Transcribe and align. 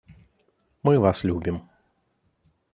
Мы 0.81 0.97
Вас 0.97 1.23
любим. 1.23 1.69